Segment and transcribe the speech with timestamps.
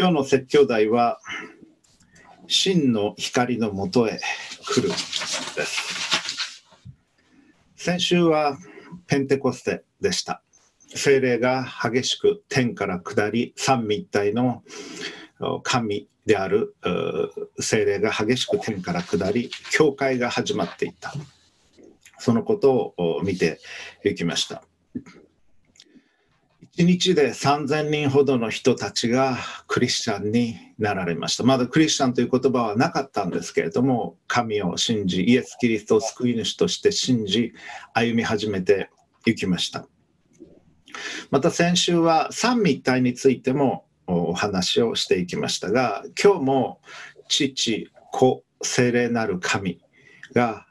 [0.00, 1.20] 今日の説教題は
[2.46, 4.18] 真の光のもとへ
[4.64, 6.64] 来るです。
[7.76, 8.56] 先週は
[9.06, 10.42] ペンテコステでした。
[10.94, 14.62] 精霊が激しく天から下り三位一体の
[15.64, 16.74] 神である
[17.58, 21.12] 精霊が激しく天から下り教会が始まっていった。
[22.18, 23.60] そのことを見て
[24.02, 24.64] いきました。
[26.80, 29.36] 1日で3000人ほどの人たちが
[29.66, 31.44] クリスチャンになられました。
[31.44, 37.52] まだクリスチャンという言葉はなかったんですけれども、神を信じ、イエス・キリストを救い主として信じ、
[37.92, 38.88] 歩み始めて
[39.26, 39.86] いきました。
[41.30, 46.80] また先週は三位一体についてもお話をしていきましたが、今日も
[47.28, 49.82] 父、子、精霊なる神
[50.32, 50.66] が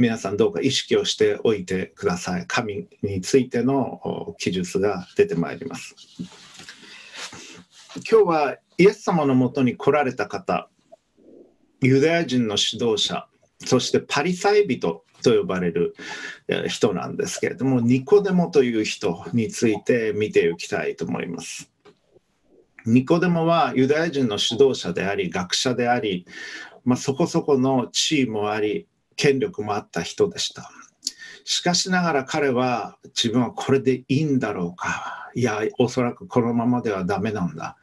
[0.00, 2.46] 皆さんどうか意識をしておいてください。
[2.46, 5.94] 神についての記述が出てまいります。
[8.10, 10.70] 今日はイエス様のもとに来られた方、
[11.82, 13.28] ユダヤ人の指導者、
[13.66, 15.94] そしてパリサイ人と呼ばれる
[16.68, 21.70] 人なんですけれども、ニコデモという人について見ていきたいと思います。
[22.86, 26.26] ニコデモはユダヤ人の指導者であり、学者であり、
[26.86, 28.86] まあ、そこそこの地位もあり、
[29.20, 30.70] 権力もあった人でした。
[31.44, 35.30] しかしながら彼は自分はこれでいいんだろうか。
[35.34, 37.76] いや、おそらくこのままではダメなんだ。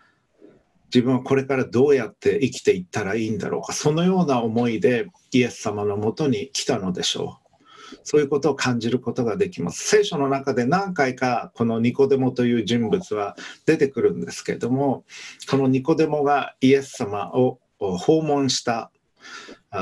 [0.92, 3.74] 自分はこれからどうやって生きていったらいいんだろうか。
[3.74, 7.64] そのような思いでイエス様のもとに来たのでしょう。
[8.04, 9.88] そういうことを感じることができます。
[9.88, 13.36] 聖書の中で何回かこのニコデモという人物は
[13.68, 15.06] 出てくるんですけれども、
[15.48, 18.92] このニコデモがイエス様を訪問した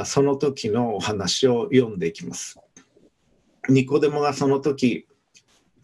[0.06, 2.60] その時のお話を読んでいきます。
[3.70, 5.08] ニコデモがその時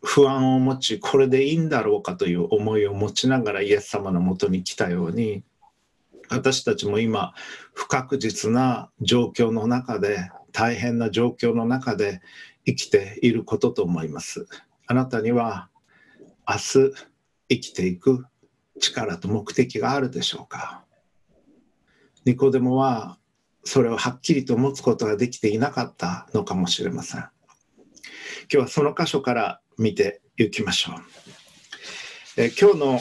[0.03, 5.43] 不安を持ちこれでいいんだろうかという思いを持ちながらイエス様のもとに来たように
[6.29, 7.33] 私たちも今
[7.73, 12.21] 不確実な状況の中で大変な状況の中で
[12.65, 14.47] 生きていることと思います。
[14.87, 15.69] あなたには
[16.47, 16.93] 明日
[17.49, 18.25] 生きていく
[18.79, 20.83] 力と目的があるでしょうか
[22.25, 23.17] ニコデモは
[23.63, 27.21] それをはっきりと持つことができていなかったのかもしれません。
[27.21, 27.29] 今
[28.49, 30.95] 日はその箇所から見ていきましょう。
[32.37, 32.99] え今日の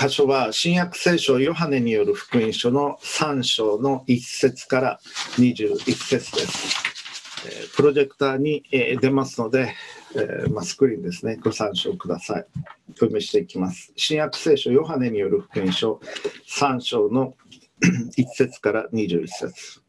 [0.00, 5.00] 箇所は新約聖書ヨハネによる福音書の3章の1節から
[5.36, 6.88] 21節です。
[7.46, 9.74] えプロジェクターに、え出ますので、
[10.16, 12.46] えまスクリーンですね、ご参照ください。
[12.90, 13.92] お読みしていきます。
[13.96, 16.00] 新約聖書ヨハネによる福音書
[16.48, 17.34] 3章の
[18.16, 19.82] 1節から21節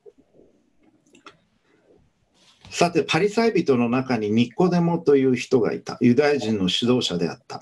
[2.69, 5.97] さて、パリサイ人の中にニコデモという人がいた。
[6.01, 7.61] ユダヤ人の指導者であった。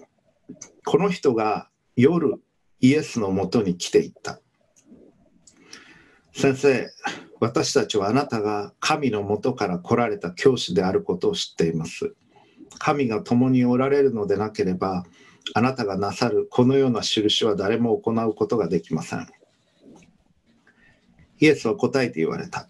[0.85, 2.41] この人が夜、
[2.81, 4.41] イエスのもとに来ていった。
[6.33, 6.89] 先生、
[7.39, 12.13] 私たちはあなたが神のもとから来られた教師であることを知っています。
[12.77, 15.03] 神が共におられるのでなければ、
[15.53, 19.27] あなたがなさるこのような印は誰も行うことができません。
[21.39, 22.67] イエスは答えて言われた。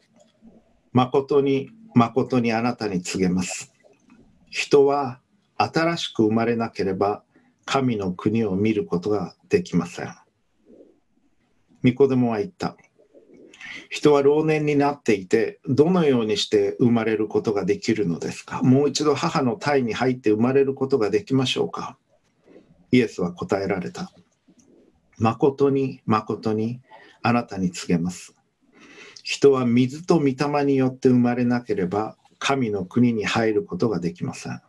[0.94, 3.74] 誠に誠にあなたに告げます。
[4.50, 5.20] 人は
[5.58, 7.24] 新しく生まれなければ
[7.66, 10.16] 神の国を見ることができません。
[11.82, 12.78] ミコデモは言った。
[13.90, 18.62] 人は老年になっていて、どのようにして生まれることができるのですか？
[18.62, 21.98] もう一度母の胎に入って生まれることができましょうか？
[22.92, 24.12] イエスは答えられた。
[25.18, 26.82] 誠に誠に
[27.22, 28.36] あなたに告げます。
[29.30, 34.62] 人は水と御霊によって生まれなければ神の国に入ることができません。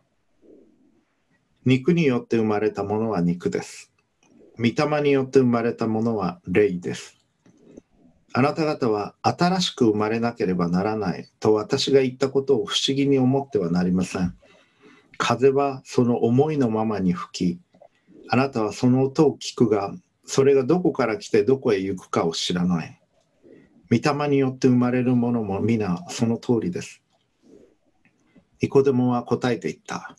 [1.63, 3.93] 肉によって生まれたものは肉です。
[4.57, 7.15] 御霊によって生まれたものは霊です。
[8.33, 14.35] あなた方は新しく生まれなければならないと私が言ったことを不思議に思ってはなりません。
[15.17, 17.61] 風はその思いのままに吹き、
[18.27, 19.93] あなたはその音を聞くが、
[20.25, 22.99] それがどこから来てどこへ行くかを知らない。
[23.91, 27.01] 御霊によって生まれるものも皆その通りです。
[28.61, 30.15] ニコデモは答えていった。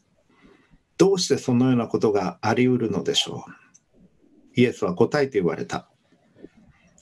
[0.98, 5.88] どうしてそのようなことがあり得るのでしょうイエスは答えて言われた。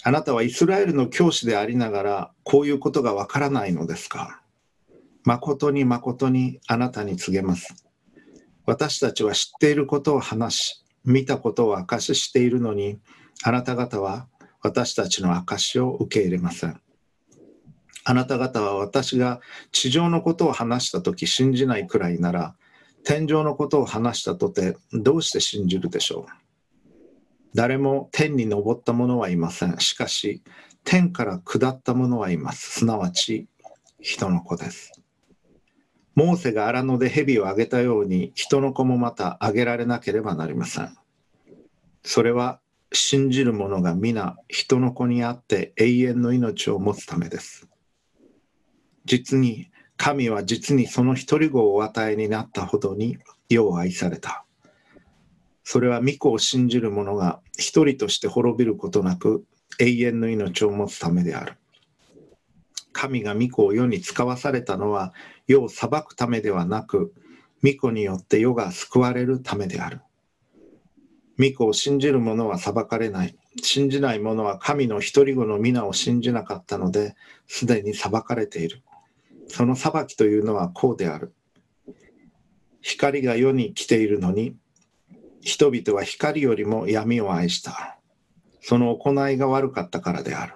[0.05, 4.43] あなたはイスラエルの教師でありながらこういうことがわからないのですか
[5.25, 7.75] 誠に誠にあなたに告げます。
[8.67, 12.99] 私たちは知っていることを話し、見たことを証ししているのに、
[13.43, 14.29] あなた方は
[14.63, 16.81] 私たちの証を受け入れません。
[18.05, 19.41] あなた方は私が
[19.71, 22.57] 地上のことを話したとき信じないくらいなら、
[23.05, 26.33] 天上のことを話したとてどうして信じるでしょう？
[27.55, 29.79] 誰も天に昇った者はいません。
[29.79, 30.43] しかし、
[30.85, 32.81] 天から下った者はいます。
[32.81, 33.47] すなわち、
[34.01, 34.93] 人の子です。
[36.15, 40.95] モーセが荒野で蛇をあげたように、人の子もまたあげられなければなりません。
[42.03, 42.61] それは、
[42.93, 47.69] 信じる者が皆人の子にあって永遠の命を持つためです。
[49.05, 53.19] 実に神は実にその一人子をお与えになったほどに
[53.49, 54.45] 世を愛された。
[55.65, 59.45] それは御子を信じる者が一人として滅びることなく
[59.79, 61.55] 永遠の命を持つためである。
[62.93, 65.13] 神が御子を世に使わされたのは
[65.47, 67.13] 世を裁くためではなく
[67.63, 70.01] 御子によって世が救われるためである。
[71.39, 73.37] 御子を信じる者は裁かれない。
[73.63, 77.15] 信じない者は神の一人子の皆を信じなかったので
[77.47, 78.83] すでに裁かれている。
[79.47, 81.35] その裁きというのはこうである。
[82.81, 84.57] 光が世に来ているのに、
[85.41, 87.99] 人々は光よりも闇を愛した。
[88.61, 90.55] その行いが悪かったからである。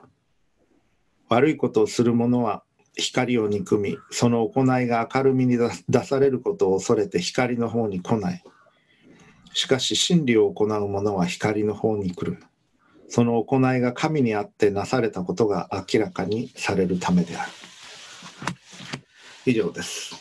[1.28, 2.62] 悪いことをする者は
[2.94, 5.56] 光を憎み、その行いが明るみに
[5.88, 8.44] 出されることを恐れて光の方に来ない。
[9.54, 12.42] しかし真理を行う者は光の方に来る。
[13.08, 17.52] その行いが神にあってなされたことが明らかにされるためである。
[19.44, 20.14] 以上です。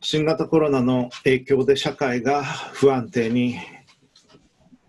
[0.00, 3.56] 新型コロナの影響で社会が不安定に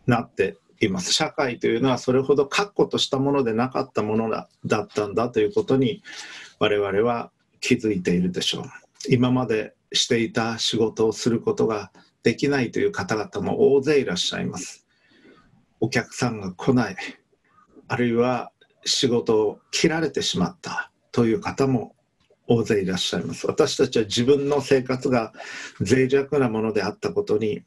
[0.05, 1.13] なっています。
[1.13, 4.47] 社会というのはそれほど確固としたものでなかったものだ
[4.81, 6.03] ったんだということに
[6.59, 7.31] 我々は
[7.61, 8.63] 気づいているでしょう。
[9.09, 11.91] 今までしていた仕事をすることが
[12.23, 14.85] できないという方々も大勢いらっしゃいます。
[15.79, 16.97] お客さんが来ない。
[17.87, 18.51] あるいは
[18.85, 21.95] 仕事を切られてしまったという方も
[22.47, 25.31] 大勢いらっしゃいます私たちは自分の生活が
[25.79, 27.63] 脆弱なものであったことに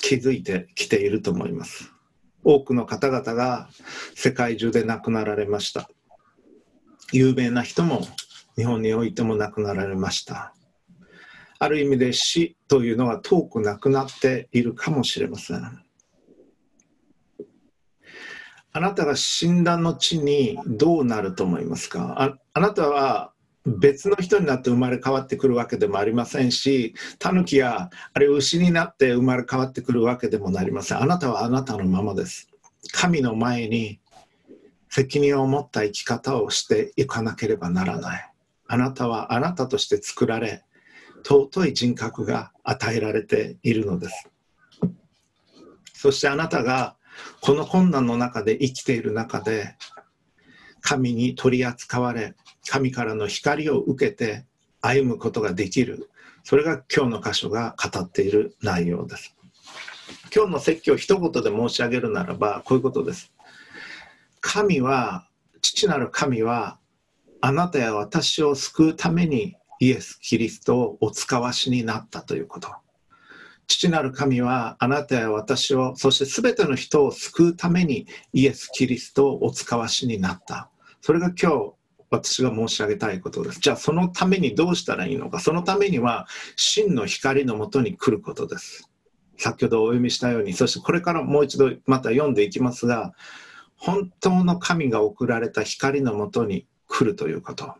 [0.00, 1.92] 気づいてきていると思います
[2.44, 3.68] 多くの方々が
[4.14, 5.90] 世界中で亡くなられました
[7.12, 8.02] 有名な人も
[8.58, 10.52] 日本においても亡くなられました
[11.58, 15.62] ある意味で死というのは遠くなくなっているかもしれません
[18.72, 22.14] あなたが死んだ後にどうなると思いますか？
[22.22, 23.32] ああなたは
[23.64, 31.02] 別の人になって生まれ変わってくるわけでもありませんし、タヌキやあれ牛になって生まれ変わってくるわけでもなりません。
[31.02, 32.48] あなたはあなたのままです。
[32.92, 34.00] 神の前に
[34.90, 38.32] 責任を持った生き方をしていかなければならない。
[38.68, 40.62] あなたはあなたとして作られ、
[41.24, 44.28] 尊い人格が与えられているのです。
[45.94, 46.96] そしてあなたが
[47.40, 49.74] この困難の中で生きている中で
[50.80, 52.34] 神に取り扱われ
[52.68, 54.44] 神からの光を受けて
[54.80, 56.08] 歩むことができる。
[56.44, 59.34] それが今日の箇所が語っている内容です。
[60.34, 63.32] 今日の説教を一言で申し上げるならばこういうことです。
[64.40, 65.26] 神は
[65.60, 66.78] 父なる神は
[67.40, 72.68] あなたや私を救うためにイエス・キリストをお使わしになったということ
[73.68, 80.70] 父なる神はあなたや私を、そして全ての人を救うためにイエス・キリストをお使わしになった。
[81.02, 81.72] それが今日
[82.10, 83.60] 私が申し上げたいことです。
[83.60, 85.38] じゃあそのためにどうしたらいいのか。
[85.38, 86.26] そのためには
[86.56, 88.90] 真の光のもとに来ることです。
[89.36, 93.12] 先ほどお読みしたように、そしてこれからもう一度また読んでいきますが、
[93.76, 96.66] 本当の神が送られた光のもとに
[96.98, 97.76] 来るということ。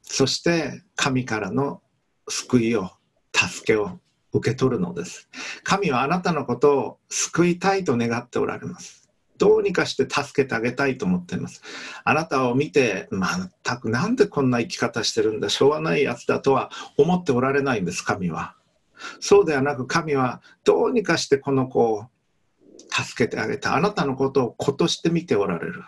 [0.00, 1.82] そして神からの
[2.28, 2.92] 救いを、
[3.34, 3.98] 助けを
[4.32, 5.28] 受け取るのです。
[5.64, 9.10] 神はあなたのことを救いたいと願っておられます。
[9.38, 11.62] どうにかして助けてあげたいと思っています。
[12.04, 18.54] あなたを見て、全くなんでこんな生き方してるんだ、しょうがないやつだとは思っておられないんです、神は。
[19.18, 22.04] そうではなく神はどうにかしてこの子を
[22.88, 23.74] 助けてあげた。
[23.74, 25.82] あなたのことを子として見ておられる。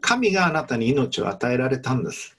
[0.00, 2.36] 神があなたに命を与えられたんです。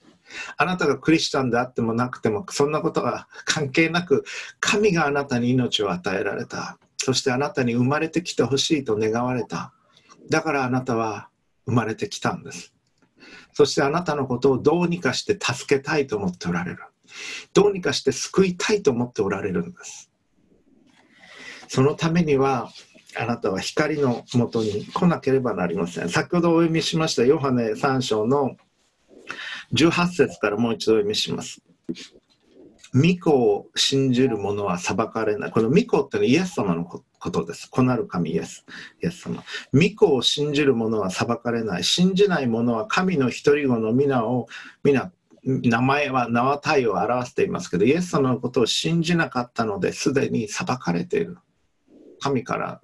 [0.56, 4.24] あなたがクリスチャンであってもなくてもそんなことが関係なく
[4.60, 6.78] 神があなたに命を与えられた。
[6.96, 9.72] そしてあなたに生まれてきてほしいと願われた。
[10.28, 11.28] だからあなたは
[11.66, 12.74] 生まれてきたんです。
[13.52, 16.78] そしてあなたのことをどうにかして助けたいと思っておられる。
[17.52, 20.10] どうにかして救いたいと思っておられるんです。
[21.68, 22.70] そのためには
[23.16, 28.56] あなたは光のもとに来なければなりません先ほどお読みしましたヨハネ3章の
[29.72, 31.62] 18節からもう一度お読みします。
[32.92, 35.50] 御子を信じる者は裁かれない。
[35.52, 37.70] この御子ってのはイエス様のことです。
[37.70, 38.64] 子なる神イエス。
[39.00, 39.44] イエス様。
[39.72, 41.84] 御子を信じる者は裁かれない。
[41.84, 44.48] 信じない者は神の一人子の皆を
[44.82, 45.12] 皆
[45.42, 51.38] 名前は名は体を表していますけどイエス様のことを信じなかったのですでに裁かれている
[52.20, 52.82] 神から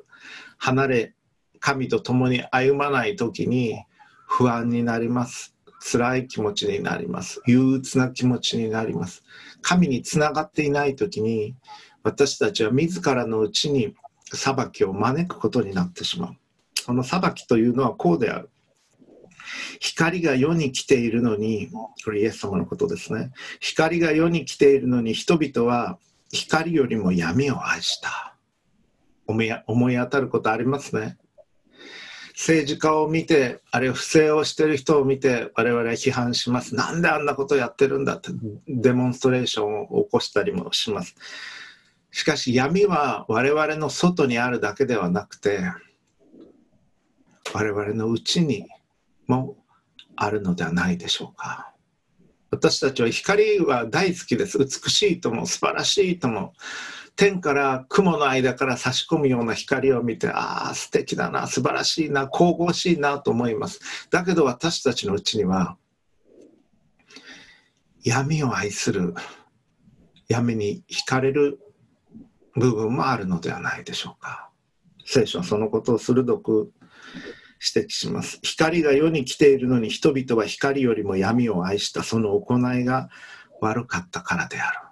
[0.59, 1.15] 離れ
[1.61, 3.83] 神と共に歩まない時に
[4.27, 5.55] 不安になります。
[5.81, 7.41] 辛い気持ちになります。
[7.47, 9.23] 憂鬱な気持ちになります。
[9.63, 11.55] 神につながっていない時に
[12.03, 13.95] 私たちは自らのうちに
[14.33, 16.37] 裁きを招くことになってしまう。
[16.75, 18.51] その裁きというのはこうである。
[19.81, 21.69] 光が世に来ているのに、
[22.05, 23.33] これイエス様のことですね。
[23.61, 25.99] 光が世に来ているのに人々は
[26.33, 28.36] 光よりも闇を愛した。
[29.27, 31.19] 思い思い当たることありますね。
[32.37, 36.75] 政治家を見て、あるいは不正をしてる人を見て、我々は批判します。
[36.75, 38.31] なんであんなことやってるんだって
[38.69, 41.15] デモンストレーションを起こしたりもします。
[42.11, 45.61] しかし闇は我々の外にあるだけではなくて、
[47.55, 48.67] 我々のうちに
[49.27, 49.57] も
[50.15, 51.73] あるのではないでしょうか。
[52.51, 54.59] 私たちは光は大好きです。
[54.59, 56.53] 美しいとも素晴らしいとも。
[57.17, 63.81] 天から雲の間から差し込むような光を見て、ああ、素敵だな、素晴らしいな、神々しいなと思います。
[64.11, 65.79] だけど私たちのうちには、
[68.05, 69.15] 闇を愛する、
[70.29, 71.59] 闇に惹かれる
[72.55, 74.51] 部分もあるのではないでしょうか。
[75.07, 76.73] 聖書はそのことを鋭く
[77.75, 78.39] 指摘します。
[78.43, 83.09] 光が世に来ているのに人々は光よりも闇を愛したその行いが
[83.61, 84.86] 悪かったからである。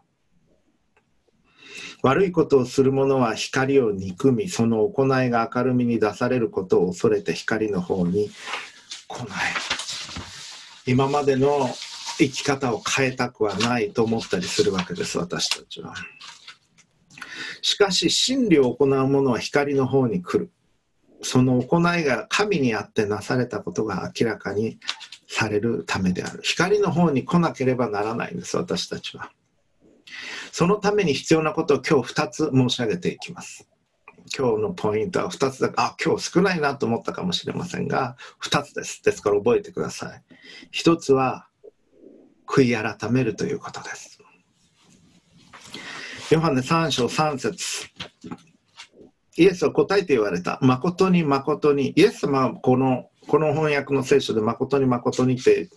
[2.05, 8.31] 悪いことをする者は光を憎み、その行いが明るみに出されることを恐れて光の方に
[9.09, 9.29] 来ない。
[10.87, 11.67] 今までの
[12.19, 15.95] 生き方を変えたくはないと思ったりするわけです、私たちは。
[17.63, 20.51] しかし、真理を行う者は光の方に来る。
[21.23, 24.79] その行いが神にあってなされたことが明らかに
[25.27, 29.31] されるためである光の方に来なければならないんです私たちは
[30.57, 33.69] そのために必要なことを今日2つ申し上げていきます。
[34.39, 35.73] 今日のポイントは2つだ。
[35.77, 39.03] あ今日少ないなと思ったかもしれませんが2つです。
[39.03, 40.23] ですから覚えてください。
[40.73, 41.49] 1つは
[42.47, 44.21] 悔い改めるということです。
[46.31, 47.89] ヨハネ3章3節。
[49.37, 50.61] イエスは答えて言われた。
[50.63, 51.95] 誠に誠に。
[51.97, 55.69] イエス様はこのこの翻訳の聖書で誠に誠にって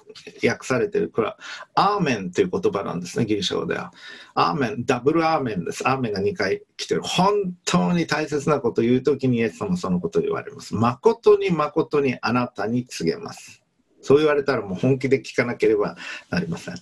[0.48, 1.38] 訳されてる、これは
[1.76, 3.94] アーメンという言葉なんですね、ギリシャ語では。
[4.36, 5.88] アーメン、ダブルアーメンです。
[5.88, 7.02] アーメンが2回来てる。
[7.02, 10.76] 本当に大切なことを言うときにイエス様はそのことを言われます。
[10.76, 13.64] 誠に誠にあなたに告げます。
[14.02, 15.98] そう言われたらもう本気で聞かなければ
[16.30, 16.76] なりません。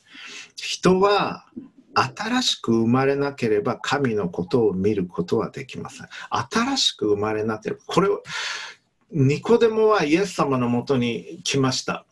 [0.56, 1.46] 人は
[1.96, 6.08] 新しく生まれなければ神のことを見ることはできません。
[6.30, 8.22] 新しく生まれなければ、これを、
[9.12, 12.06] ニコデモはイエス様のもとに来ました。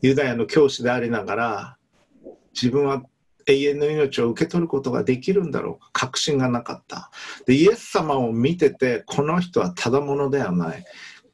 [0.00, 1.76] ユダヤの教師でありながら、
[2.54, 3.02] 自分は
[3.46, 5.90] 永遠の命を受け取ることができるんだろうか。
[5.92, 7.10] 確信がなかった。
[7.46, 10.84] でイエス様を見ててこの人はただ者ではない。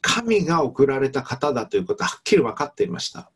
[0.01, 3.31] 神が送られた方だということははっきり分かっていました。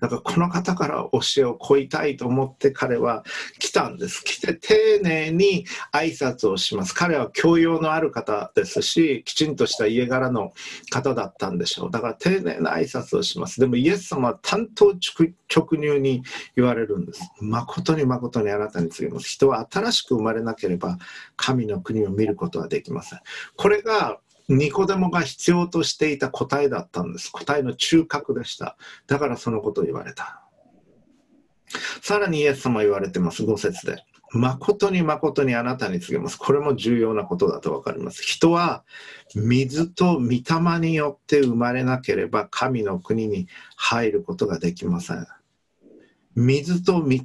[0.00, 3.24] だからこの方から教えを請いたいと思って彼は
[3.58, 4.24] 来たんです。
[4.24, 6.94] 来て丁寧に挨拶をします。
[6.94, 10.52] 彼は教養のある方ですし、きちんとした家柄の
[10.90, 11.90] 方だったんでしょう。
[11.90, 13.60] だから丁寧な挨拶をします。
[13.60, 15.34] でもイエス様は担当直
[15.78, 16.22] 入に
[16.56, 17.22] 言われるんです。
[17.40, 19.28] 誠に誠にあなたに告げます。
[19.28, 20.98] 人は新しく生まれなければ
[21.36, 23.20] 神の国を見ることはできません。
[23.56, 24.18] これが
[24.50, 27.30] ニコデモが必要としていた答えだったんです。
[27.30, 28.76] 答えの中核でした。
[29.06, 30.42] だからそのことを言われた。
[32.02, 34.04] さらにイエス様言われてます、5節で。
[34.32, 36.36] 誠に誠にあなたに告げます。
[36.36, 38.22] これも重要なことだと分かります。
[38.22, 38.84] 人は
[39.36, 45.26] 水と御霊によって生まれなければ神の国に入ることができません。
[46.34, 47.20] 水と御霊、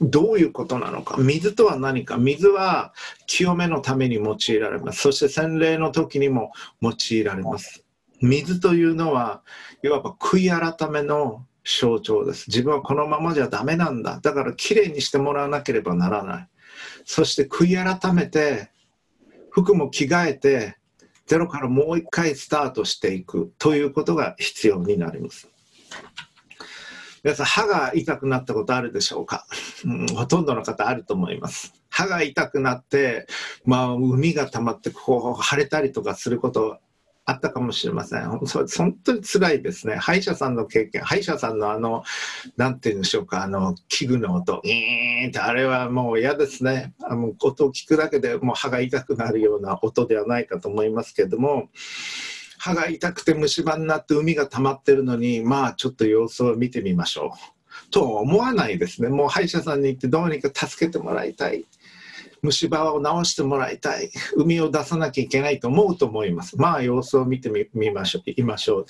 [0.00, 1.16] どういうことなのか。
[1.18, 2.16] 水とは何か。
[2.16, 2.94] 水は
[3.26, 5.00] 清めのために用いられます。
[5.02, 7.84] そして洗礼の時にも用いられます。
[8.20, 9.42] 水というのは
[9.82, 12.46] いわば悔い改めの象徴です。
[12.48, 14.20] 自分はこのままじゃダメなんだ。
[14.22, 16.48] だからきれいにしてもらわなければならない。
[17.04, 18.70] そして悔い改めて
[19.50, 20.76] 服も着替えて
[21.26, 25.48] ゼロからもう一回スタートしていくということが必要になります。
[27.22, 29.46] 皆さん、歯が痛くなったことあるでしょうか、
[29.84, 31.74] うん、ほとんどの方あると思います。
[31.90, 33.26] 歯が痛くなって、
[33.64, 36.78] まあ、海が溜まって、こう、腫れたりとかすること
[37.26, 38.28] あったかもしれません。
[38.28, 39.96] 本当に辛いですね。
[39.96, 42.02] 歯医者さんの経験、歯医者さんのあの、
[42.56, 46.94] なんて言うんでしょうか、あの、器具の音、ーンって、あれはもう嫌ですね。
[47.02, 51.68] あの音を聞くだけでもう歯が痛くなるような音ではないかと思いますけれども、
[52.60, 59.08] 歯が痛くて虫歯になって海が溜まってるのにまあちょっと様子を見てみましょうとは思わないですね。
[59.08, 61.64] もう歯医者さんに行ってどうにか助けてもらいたい。
[62.42, 64.10] 虫歯を治してもらいたい。
[64.36, 66.58] 海を出さなきゃいけないと思うと思います。
[66.58, 68.30] まあ様子を見てみましょう。
[68.30, 68.86] いましょう、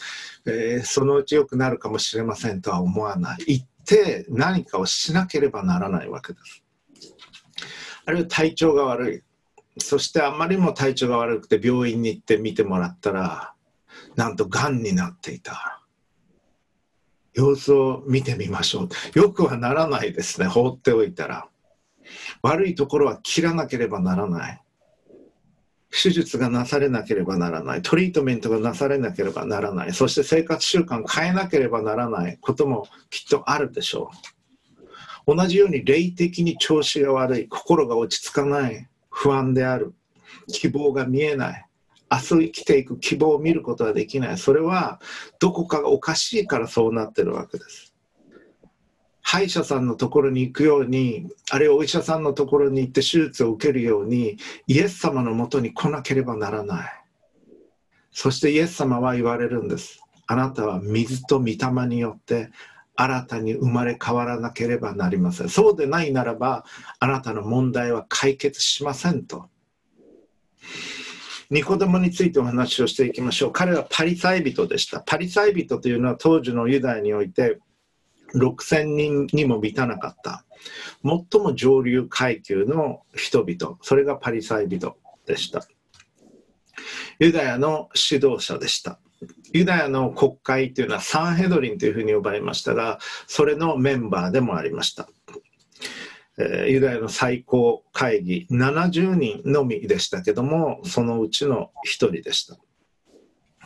[0.47, 3.39] えー、そのうち良くなるかもしれませんとは思わない。
[3.47, 6.65] 行って何かをしなければならないわけです。
[8.05, 9.23] あるいは体調が悪い。
[9.79, 13.55] そしてあまりにも体調が悪くて病院に行って見てもらったら、
[14.17, 15.81] なんとがんになっていた。
[17.33, 19.19] 様子を見てみましょう。
[19.19, 21.49] よくはならないですね、放っておいたら。
[22.43, 24.63] 悪いところは切らなければならない。
[25.91, 27.83] 手術がなされなければならない。
[27.83, 29.93] トリートメントがなされなければならない。
[29.93, 34.11] そして生活習慣変えなければならないこともきっとあるでしょ
[35.27, 35.37] う。
[35.37, 37.49] 同じように霊的に調子が悪い。
[37.49, 38.89] 心が落ち着かない。
[39.09, 39.95] 不安である。
[40.49, 41.70] 希望が見えない。
[42.11, 44.39] 明日生きていく希望を見ることはできない。
[44.39, 45.01] それは
[45.39, 47.95] どこかがおかしいからそうなってるわけです。
[49.23, 57.05] 歯医者さんのところに行くように、あるいはお医者さんのところに行って手術を受けるように、イエス様のもとに来なければならない。
[58.11, 60.03] そしてイエス様は言われるんです。
[60.27, 62.51] あなたは水と御霊によって
[62.97, 65.49] 新たに生まれ変わらなければなりません。
[65.49, 66.65] そうでないならば、
[66.99, 69.49] あなたの問題は解決しませんと。
[71.51, 73.53] ニコデモについてお話をしていきましょう。
[73.53, 75.01] 彼はパリサイ人でした。
[75.01, 77.59] パリサイ人というのは当時のユダヤにおいて
[78.35, 80.45] 6000人にも満たなかった。
[81.03, 83.79] 最も上流階級の人々。
[83.83, 85.67] それがパリサイ人でした。
[87.19, 89.01] ユダヤの指導者でした。
[89.53, 95.09] ユダヤの国会というのはサンヘドリンというふうに呼ばれましたがそれのメンバーでもありました。
[96.69, 102.57] ユダヤの最高会議70人のみでしたけどもそのうちの1人でした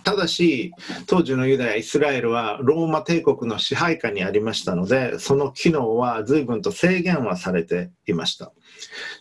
[0.04, 0.72] ただし、
[1.06, 8.52] 当時のユダヤ、イスラエルはローマ帝国の支配下にありましたので、その機能は随分と制限はされていました。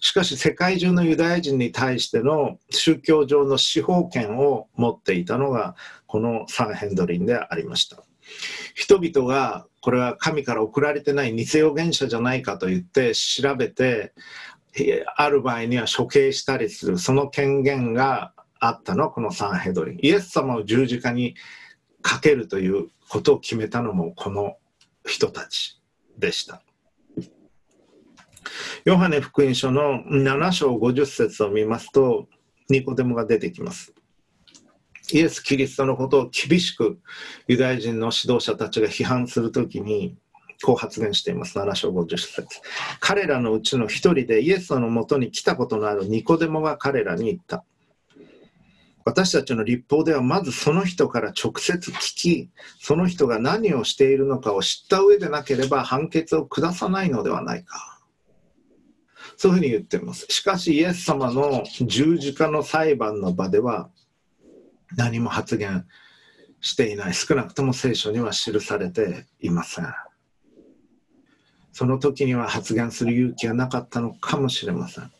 [0.01, 8.02] しかし、世界中のユダヤ人に対しての宗教上の司法権を持っていたのが、このサンヘンドリンでありました。
[8.75, 14.13] 人々がこれは神から送られてない偽預言者じゃないかと言って調べて
[15.15, 19.99] ある場合には処刑したりするその権限があったのはこのサンヘドリン。
[20.01, 21.35] イエス様を十字架に
[22.01, 24.55] かけるということを決めたのもこの
[25.05, 25.81] 人たち
[26.17, 26.61] でした。
[28.85, 32.27] ヨハネ福音書の7章50節を見ますと、
[32.69, 33.93] ニコデモが出てきます。
[35.13, 36.99] イエス・キリストのことを厳しく
[37.47, 40.17] ユダヤ人の指導者たちが批判するときに、
[40.63, 41.59] こう発言しています。
[41.59, 42.47] 7章50節
[42.99, 47.63] 彼らのうちの一人でイエスのもとに来たことのあるニコデモが彼らに言った。
[49.05, 52.49] 私たちの立法ではまずその人から直接聞き、
[52.79, 57.99] その人が何をしているのかを知った上でなければ判決を下さないのではないか。
[59.35, 60.25] そういうふうに言っています。
[60.29, 63.89] しかしイエス様の十字架の裁判の場では
[64.95, 65.85] 何も発言
[66.61, 67.13] していない。
[67.13, 69.93] 少なくとも聖書には記されていません。
[71.71, 75.11] その時には発言する勇気がなかったのかもしれません。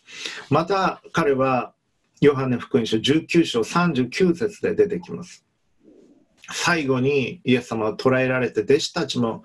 [0.50, 1.74] また彼は
[2.22, 5.46] ヨハネ福音書19章39節で出てきます。
[6.52, 9.44] 最後にイエス様は捕らえられて弟子たちも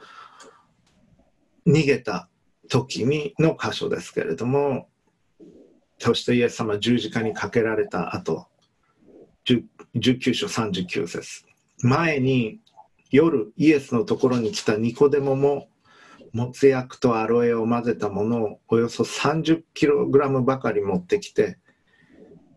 [1.66, 2.28] 逃げた
[2.68, 4.88] 時にの箇所ですけれども
[5.98, 8.46] そしてイエス様十字架にかけられた後
[9.94, 11.44] 19章39節
[11.78, 12.60] 前に
[13.10, 15.68] 夜イエスのところに来たニコデモも
[16.32, 21.58] もつ薬とアロエを混ぜたものをおよそ30キログラムばかり持ってきて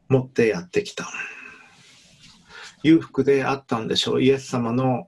[0.09, 1.09] 持ってやってきた。
[2.83, 4.21] 裕福であったんでしょう。
[4.21, 5.07] イエス様の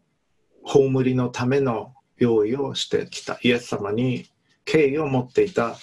[0.63, 3.38] 葬りのための用意をしてきた。
[3.41, 4.29] イエス様に
[4.65, 5.76] 敬意を持っていた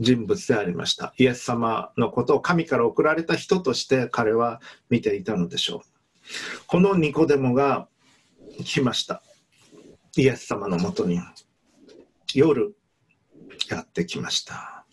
[0.00, 1.14] 人物でありました。
[1.18, 5.80] イエス様のことを神から送られた人として彼は見ていたのでしょう。
[6.66, 7.88] このニコデモが
[8.64, 9.22] 来ました。
[10.16, 11.20] イエス様のもとに。
[12.34, 12.74] 夜
[13.68, 14.84] やってきました。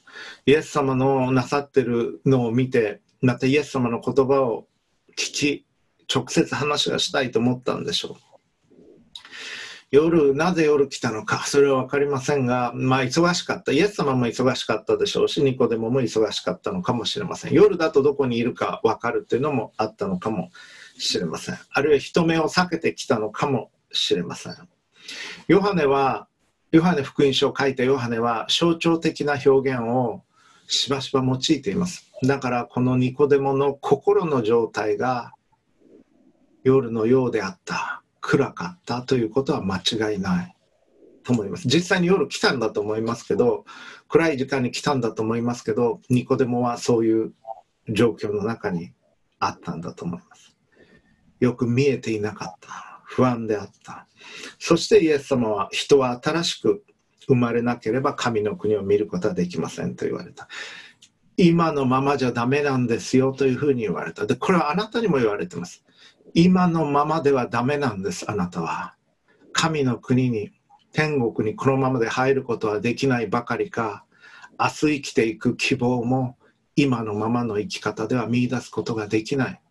[0.45, 4.67] イエス様のなさってるのを見てまたイエス様の言葉を
[5.17, 5.65] 聞き、
[6.13, 8.32] 直接話がしたいと思ったんでしょう。
[9.93, 13.71] 夜、なぜ夜来たのか、それは分かりませんが、まあ忙しかった。
[13.71, 17.53] イエス様も忙しかったでしょうし、ニコデモも忙しかったのかもしれません。
[17.53, 20.49] 夜だとどこにいるか分かるっていうのもあったのかも
[20.97, 21.59] しれません。
[21.69, 24.55] あるいは人目を避けてきたのかもしれません。
[25.47, 26.27] ヨハネは、
[26.71, 30.23] ヨハネ福音書を書いたヨハネは象徴的な表現を
[30.65, 32.09] しばしば用いています。
[32.23, 35.33] だからこのニコデモの心の状態が
[36.63, 40.55] 夜のようであった、暗かったということは間違いない。
[41.23, 41.67] と思います。
[41.67, 43.65] 実際に夜来たんだと思いますけど、
[44.07, 47.33] 暗い時間に来たんだと思いますけど、ニコデモはそういう
[47.89, 48.93] 状況の中に
[49.39, 50.55] あったんだと思います。
[51.39, 53.01] よく見えていなかった。
[53.05, 54.07] 不安であった。
[54.57, 56.83] そしてイエス様は人は新しく
[57.27, 60.47] 生まれなければ神の国を見ることはできませんと言われた。
[61.35, 64.25] 今のままじゃダメなんですよというふうに言われた。
[64.25, 65.83] で、これはあなたにも言われてます。
[66.33, 68.95] 今のままではダメなんです、あなたは。
[69.51, 70.51] 神の国に、
[70.91, 74.05] 天国にこのままで入ることはできないばかりか、
[74.59, 76.37] 明日生きていく希望も
[76.75, 79.61] 今のままの生き方では見出すことができない。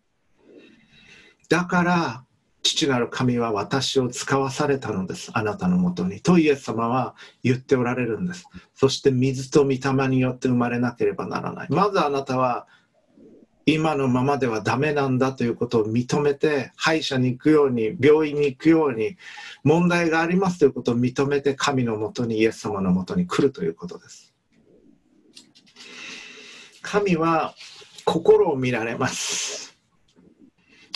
[1.49, 2.23] だから
[2.63, 5.31] 父なる神は私を使わされたのです。
[5.33, 6.21] あなたのもとに。
[6.21, 8.45] とイエス様は言っておられるんです。
[8.73, 11.67] そして水と御霊によって生まれなければならない。
[11.69, 12.67] まずあなたは
[13.65, 19.17] 今のままではダメなんだということを認めて歯医者に行くように病院に行くように
[19.63, 24.33] 問題がありますということを認めて神のもとにイエス様のもとに来るということです。
[26.81, 27.55] 神は
[28.03, 29.77] 心を見られます。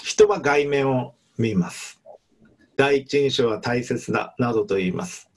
[0.04, 2.02] 人は外面を見ます。
[2.76, 5.30] 第一印象は大切だなどと言います。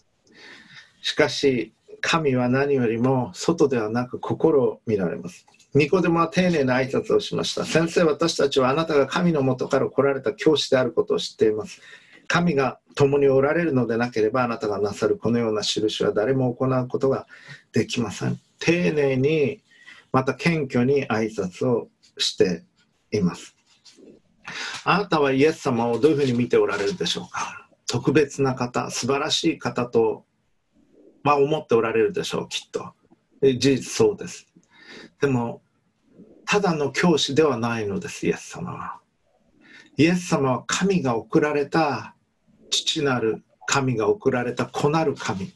[1.00, 5.46] しかし、神は何よりも外ではなく心を見られます。
[5.74, 7.64] ニコデモは丁寧な挨拶をしました。
[7.64, 11.80] 先生、私たちはあなたが神のもとから来られた教師であることを知っています。
[12.26, 17.26] 神が共におられるのでなければあなたがなさるこのような印は誰も行うことが
[17.72, 18.40] できません。
[18.58, 19.62] 丁寧に、
[20.12, 22.64] また謙虚に挨拶をして
[23.12, 23.54] います。
[24.84, 27.68] あなたはイエス様をどういうふうに見ておられるでしょうか？
[27.86, 30.24] 特別な方、素晴らしい方と、
[31.22, 32.92] まあ、思っておられるでしょう、きっと。
[33.42, 34.46] 事実そうです。
[35.20, 35.62] でも、
[36.46, 39.00] ただの教師ではないのです、イエス様は。
[39.96, 42.14] イエス様は神が送られた、
[42.70, 45.52] 父なる神が送られた子なる神、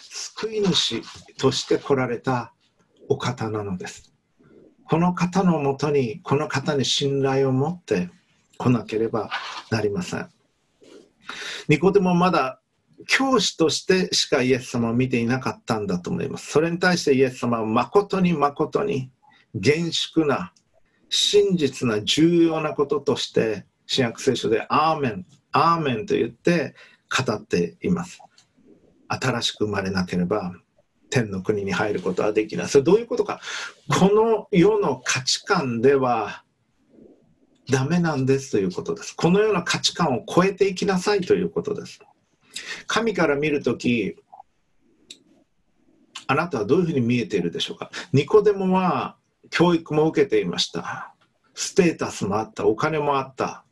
[0.00, 1.02] 救い主
[1.38, 2.52] として来られた
[3.08, 4.12] お方なのです。
[4.88, 8.10] この方のもとに、この方に信頼を持って
[8.58, 9.30] 来なければ
[9.70, 10.28] なりません。
[11.68, 12.61] ニコデモまだ
[13.06, 16.50] 教師としてしかイエス様を見ていなかったんだと思います。
[16.50, 19.10] それに対してイエス様は誠に誠に
[19.54, 20.52] 厳粛な
[21.08, 26.74] 真実な重要なこととして新約聖書でアーメン、アーメンと言って
[27.26, 28.20] 語っています。
[29.08, 30.54] 新しく生まれなければ
[31.10, 32.68] 天の国に入ることはできない。
[32.68, 33.40] それどういうことか。
[33.88, 36.42] この世の価値観では
[37.70, 39.14] ダメなんですということです。
[39.14, 42.00] このような価値観を超えていきなさいということです。
[42.86, 44.16] 神から見るとき、
[46.26, 47.90] あなたはどういうふうに見えているでしょうか？
[48.12, 49.16] ニコデモは
[49.50, 51.14] 教育も受けていました。
[51.54, 52.66] ステータスもあった。
[52.66, 53.64] お金もあった。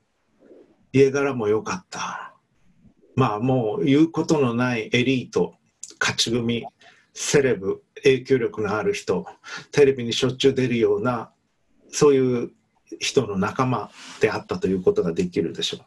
[0.93, 2.35] 家柄も良かった。
[3.15, 5.55] まあもう言うことのないエリート、
[6.01, 6.67] 勝ち組、
[7.13, 9.27] セレブ影響力のある人
[9.73, 11.31] テレビにしょっちゅう出るような
[11.91, 12.51] そういう
[12.99, 13.91] 人の仲間
[14.21, 15.81] であったということができるでしょう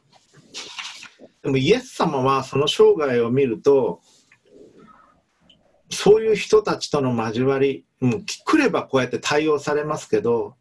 [1.43, 4.01] でもイエス様はその生涯を見ると
[5.89, 8.08] そういう人たちとの交わり、う、
[8.45, 10.56] 来ればこうやって対応されますけど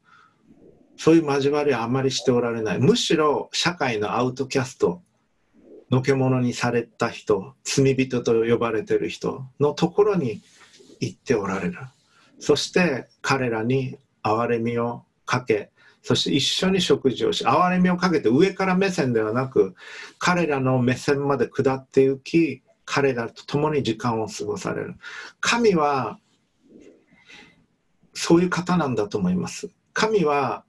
[0.96, 2.78] そういう交わりはあまりしておられない。
[2.78, 5.02] むしろ社会のアウトキャスト
[5.90, 10.42] のけ者にされた人罪人と呼ばれてる人のところに
[11.00, 11.78] 行っておられる。
[12.38, 15.70] そして彼らに憐れみをかけ
[16.02, 19.74] そして一緒に食事をし憐れみをかけて上から目線ではなく
[20.18, 24.96] 彼らの目線まで下って行き彼らと共に時間を過ごされる。
[25.40, 26.18] 神は
[28.14, 29.70] そういう方なんだと思います。
[29.92, 30.64] 神は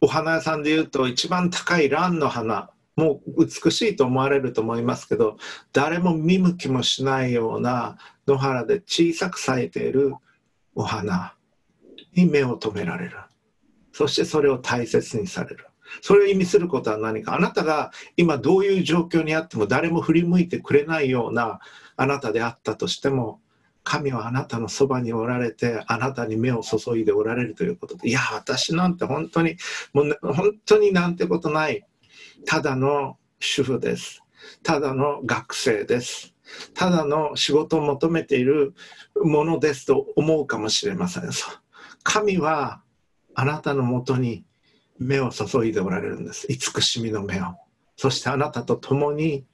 [0.00, 5.36] お花屋さんでいうと一番高い蘭の花もう美しいと思われると思いますけど
[5.72, 10.14] 誰も見向きもしないような野原で小さく咲いている
[10.74, 11.34] お花
[12.14, 13.16] に目を留められる。
[14.00, 15.66] そしてそれを大切にされる
[16.00, 21.60] それを意味することは何かあなたが今どういう状況にあっても誰も振り向いてくれないような
[21.98, 23.42] あなたであったとしても
[23.84, 29.58] 神はあなたのそばにおられてあなたに目を注いでおられるということでいや私なんて本当に
[29.92, 31.84] もう、本当になんてことない
[32.46, 34.22] ただの主婦です。
[34.62, 36.32] ただの学生です。
[36.72, 38.72] ただの仕事を求めている
[39.22, 41.24] ものですと思うかもしれません。
[42.02, 42.80] 神は
[43.34, 44.44] あなたのもとに
[44.98, 46.46] 目を注いでおられるんです。
[46.50, 47.54] 慈しみの目を。
[47.96, 49.46] そしてあなたと共に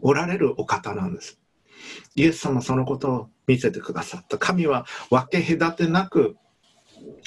[0.00, 1.40] おられるお方なんです。
[2.14, 4.38] イエス様そのことを見せてくださった。
[4.38, 6.36] 神は分け隔てなく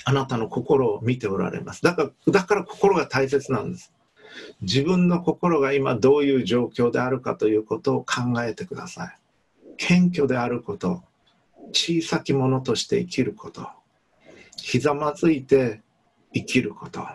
[0.06, 1.82] あなたの心を見ておられます。
[1.82, 3.94] だからだから心が大切なんです。
[4.62, 9.18] 自分の心が今どういう状況であるかということを考えてください
[9.78, 11.04] 謙虚であること
[11.74, 13.68] 小さき者として生きること
[14.58, 15.82] ひざまずいて
[16.34, 17.06] 生きること。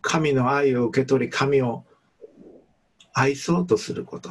[0.00, 1.84] 神の愛を受け取り神を
[3.12, 4.30] 愛そうとすること。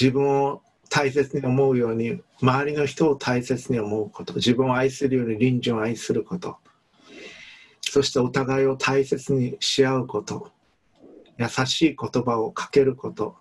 [0.00, 4.34] 自分を大切に思うように周りの人を大切に思うこと。
[4.34, 6.56] 自分を愛するように隣人を愛すること。
[7.80, 10.50] そしてお互いを大切にし合うこと。
[11.38, 13.36] 優しい言葉をかけること。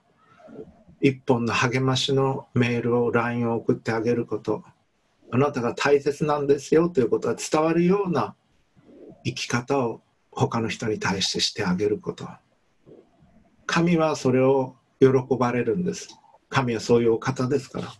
[1.01, 4.63] 一本の励ましのメールを LINE を送ってあげること。
[5.31, 8.35] あなたが大切なんですよということが伝わるような
[9.27, 12.27] 生き方を他の人に対してしてあげること。
[13.65, 16.09] 神はそれを喜ばれるんです。
[16.49, 17.93] 神はそういうお方ですから。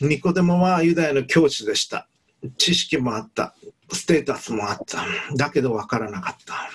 [0.00, 2.08] ニコデモはユダヤの教師でした。
[2.56, 3.54] 知識もあった。
[3.92, 5.04] ステータスもあった。
[5.36, 6.70] だけど分からなかった。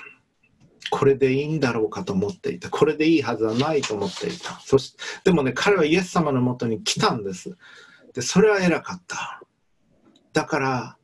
[0.92, 2.70] これでいいんだろうかと思っていた。
[2.70, 4.60] これでいいはずはないと思っていた。
[4.60, 7.58] そしでもね彼はイエス様のもとに来たんです。
[8.14, 9.42] でそれは偉かった。
[10.34, 10.98] だから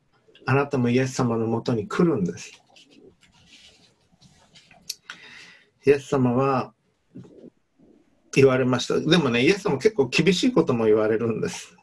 [0.45, 2.51] あなたもイエス様のもとに来るんです。
[5.85, 6.73] イエス様は
[8.33, 8.99] 言われました。
[8.99, 11.75] でもねイエス様結構厳しいことも言われるんです。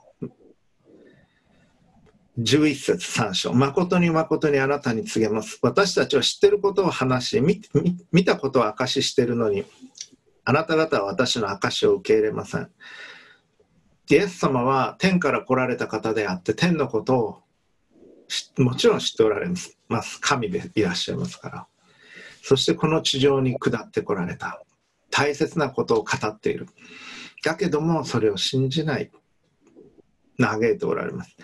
[2.39, 3.53] 11節3章。
[3.53, 5.59] 誠に誠にあなたに告げます。
[5.63, 7.41] 私たちは知ってることを話し
[8.11, 9.65] 見たことを証ししてるのに
[10.45, 12.71] あなた方は私の証を受け入れません。
[14.11, 17.43] イエス様は天から来られた方であって天のことを
[18.59, 19.49] もちろん知っておられ
[19.89, 20.21] ます。
[20.21, 21.67] 神でいらっしゃいますから。
[22.43, 24.63] そしてこの地上に下ってこられた。
[25.11, 26.69] 大切なことを語っている。
[27.45, 29.11] だけどもそれを信じない。
[30.39, 31.37] 嘆いておられます。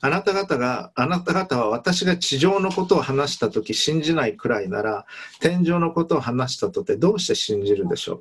[0.00, 5.06] あなた方が、あなた方は私が地上のことを話したとき信じないくらいなら、
[5.40, 8.20] 天井のことを話したとてどうして信じるでしょ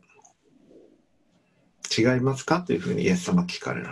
[1.95, 2.01] う？
[2.01, 2.61] 違いますか？
[2.61, 3.89] というふうにイエス様聞かれる。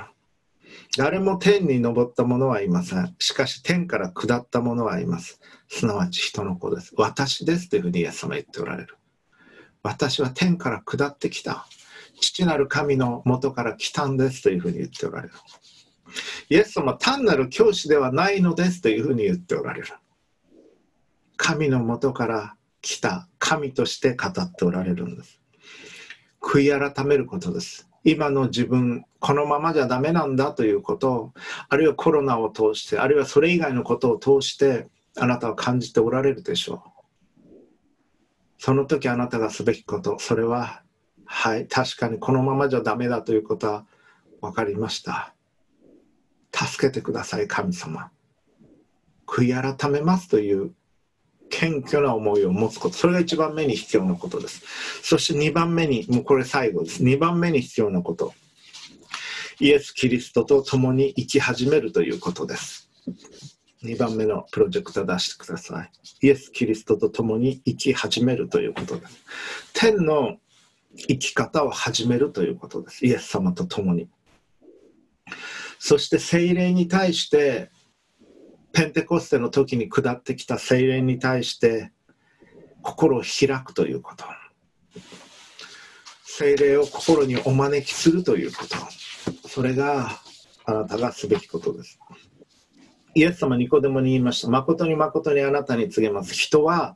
[0.97, 3.15] 誰も天に昇った者はいません。
[3.17, 5.39] しかし天から下った者はいます。
[5.69, 6.93] すなわち人の子です。
[6.97, 8.97] 私ですというふうにイエス様言っておられる。
[9.83, 11.65] 私は天から下ってきた。
[12.19, 15.33] 父なる神の元から来たんですというふうに言っておられる。
[16.49, 19.87] イエス様は単なる教師ではないのですというふうに言っておられる。
[21.37, 25.39] 神のもとから来た神として語っておられるんです。
[26.41, 27.90] 悔い改めることです。
[28.03, 31.33] 今の自分、このままじゃダメなんだということを、
[31.69, 34.87] あるいはコロナを通して、あるいはそれ以外のことを通して、
[35.17, 36.89] あなたは感じておられるでしょう。
[38.57, 40.83] その時あなたがすべきこと、それは、
[41.25, 43.85] はい、確かにこのままじゃダメだということは
[44.41, 45.33] 分かりました。
[46.51, 48.11] 助けてください神様
[49.25, 50.73] 悔い改めますという
[51.51, 52.95] 謙虚な思いを持つこと。
[52.95, 54.63] それが1番目に必要なことです。
[55.03, 57.03] そして2番目にもうこれ最後です。
[57.03, 58.33] 2番目に必要なこと。
[59.59, 62.89] イエス・キリストと共に生き始めるということです。
[63.83, 65.91] 2番目のプロジェクト出してください。
[66.21, 69.23] イエス・キリストと共に生き始めるということです。
[69.73, 70.37] 天の
[70.95, 73.05] 生き方を始めるということです。
[73.05, 74.07] イエス様と共に。
[75.79, 77.71] そして精霊に対して
[78.73, 81.91] ペンテコステの時に下ってきた精霊に対して
[82.81, 84.25] 心を開くということ。
[86.23, 88.77] 精霊を心にお招きするということ。
[89.47, 90.09] それが
[90.65, 91.99] あなたがすべきことです。
[93.13, 94.49] イエス様ニコデモに言いました。
[94.49, 96.33] 誠に誠にあなたに告げます。
[96.33, 96.95] 人は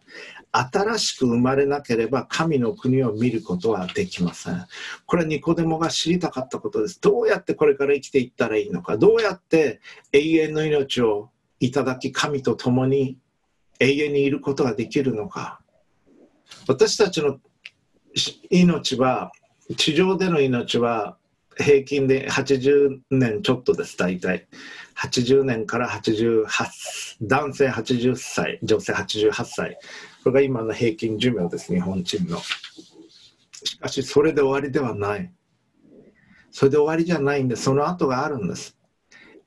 [0.51, 4.65] 新しく生まれなければ神の国を見ることはできません。
[5.05, 7.01] これはニコデモが知りたかったことです。
[7.01, 9.81] どうやってこれから生きていったらいいのか、どうやって
[10.13, 13.17] 永遠の命をいただき神と共に
[13.79, 15.61] 永遠にいることができるのか。
[16.67, 17.39] 私たちの
[18.49, 19.31] 命は、
[19.77, 21.17] 地上での命は
[21.57, 24.47] 平均で80年ちょっとです、大体。
[24.97, 26.45] 80年から88、
[27.21, 29.77] 男性80歳、女性88歳。
[30.23, 32.39] これが今の平均寿命です、日本人の。
[33.63, 35.31] しかし、それで終わりではない。
[36.51, 38.77] それで終わりじゃないんで、その後があるんです。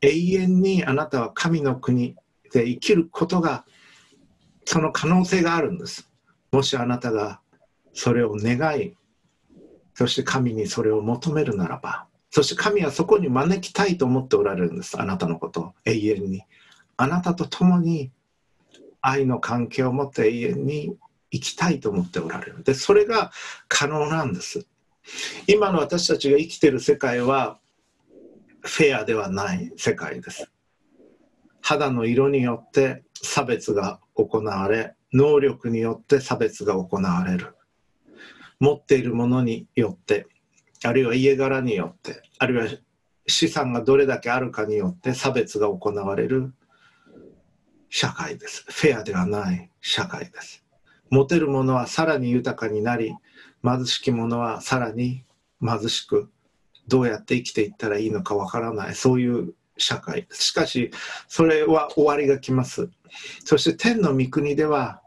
[0.01, 2.15] 永遠にあなたは神の国
[2.53, 3.65] で生きることが、
[4.65, 6.11] その可能性があるんです。
[6.53, 7.41] もしあなたが
[7.93, 8.95] それを願い、
[9.95, 16.43] そして神にそれを求めるならば、そして神はそこに招きたいと思っておられるんです、あなたのことを永遠に。
[16.97, 18.11] あなたと共に
[19.01, 20.97] 愛の関係を持って永遠に
[21.31, 23.31] 生きたいと思っておられるでそれが
[23.69, 24.67] 可能なんです
[25.47, 27.59] 今の私たちが生きてる世界は
[28.63, 30.51] フェアではない世界です。
[31.61, 37.55] 肌の色によって差別が行われ能力によって差別が行われる。
[38.61, 40.27] 持っているものによって
[40.85, 42.79] あるいは家柄によってあるいは
[43.27, 46.55] 資産がどれだけあるかによって差別が行われる
[47.91, 48.65] 社会です。
[48.69, 50.65] フェアではない社会です。
[51.11, 53.15] 持てるものはさらに豊かになり
[53.65, 55.25] 貧しき者はさらに
[55.61, 56.31] 貧しく
[56.89, 58.95] どうやって生きていったらいいのかわからない。
[58.95, 60.27] そういう社会。
[60.31, 60.91] しかし
[61.29, 62.89] それは終わりが来ます。
[63.45, 65.01] そして天の御国では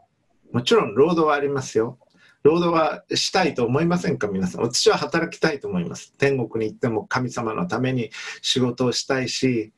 [0.52, 1.98] もちろん労働はありますよ。
[2.42, 4.26] 労働はしたいと思いませんか？
[4.28, 4.62] 皆さん。
[4.62, 6.12] 私は働きたいと思います。
[6.18, 9.72] 天国に行っても神様のために仕事をしたいし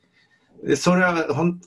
[0.75, 1.59] それは本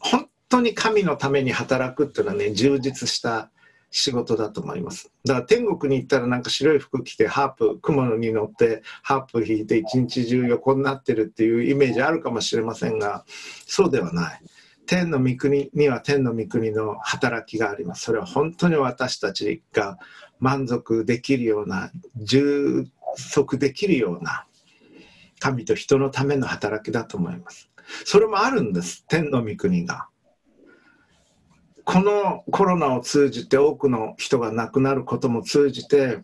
[0.49, 3.51] 当に神のために働くっていうのはね充実した
[3.91, 5.11] 仕事だと思います。
[5.25, 13.25] だから天国に行ったらなんか白い服着てハープ、雲に乗ってハープ弾いて一日中横になってるっていうイメージあるかもしれませんが、
[13.67, 14.41] そうではない。
[14.87, 18.05] 天の御国には天の御国の働きがあります。
[18.05, 19.99] それは本当に私たちが
[20.39, 24.47] 満足できるような、充足できるような
[25.41, 27.71] 神と人のための働きだと思います。
[28.05, 30.09] それもあるんです、天の御国が。
[31.91, 36.19] このコロナを通じて多くの人が亡くなることも通じて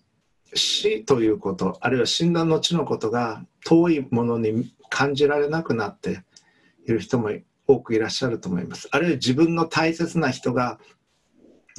[0.53, 6.23] 死ということあるいは死んだ後のことが遠いものに感じられなくなって
[6.87, 7.31] いる人も
[7.67, 8.91] 多くいらっしゃると思います。
[8.91, 10.79] あるいは自分の大切な人が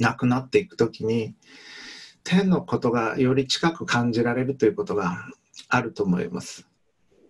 [0.00, 1.36] 亡くなっていく時に
[2.24, 5.16] 天のことがより近く感じられるということが
[5.68, 6.66] あると思います。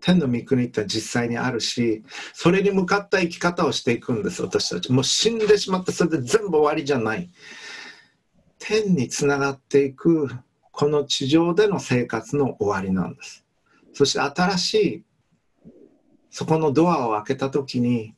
[0.00, 4.92] 天の御国って実際にあるしそれに向かった生き方をしていくんです私たち。
[4.92, 7.30] もう死んでしまってそれで全部終わりじゃない。
[8.58, 10.28] 天につながっていく
[10.72, 13.44] この地上での生活の終わりなんです。
[13.92, 15.04] そして新しい
[16.30, 18.14] そこのドアを開けた時に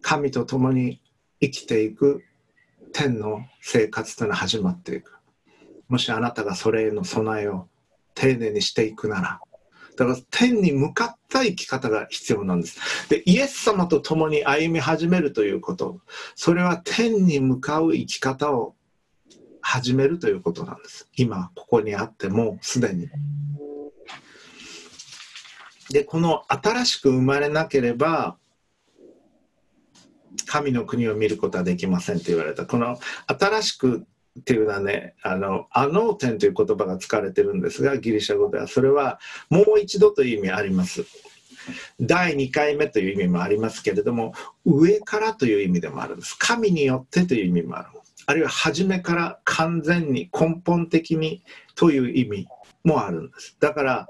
[0.00, 1.00] 神と共に
[1.40, 2.24] 生きていく
[2.92, 5.18] 天の生活というのは始まっていく。
[5.88, 7.68] もしあなたがそれへの備えを
[8.14, 9.40] 丁寧にしていくなら
[9.96, 13.08] だから天に向かった生き方が必要なんです。
[13.08, 16.00] で、イエス様と共に歩み始めるということ、
[16.34, 18.74] それは天に向かう生き方を
[19.60, 21.08] 始めるということなんです。
[21.14, 23.08] 今、ここにあってもすでに。
[25.90, 28.38] で、この新しく生まれなければ、
[30.46, 32.64] 神の国を見ることはできませんと言われた。
[32.64, 34.06] この新しく
[34.38, 39.20] っていうのはね、あの、アノーテンという言葉が使われてるんですが、ギリシャ語では、それは
[39.50, 41.04] もう一度という意味あります。
[42.00, 46.36] 第2回目という意味もありますけれども、上からという意味でもあるんです。
[46.38, 47.88] 神によってという意味もある。
[48.26, 51.42] あるいは初めから完全に根本的に
[51.74, 52.46] という意味
[52.84, 53.56] もあるんです。
[53.60, 54.08] だから、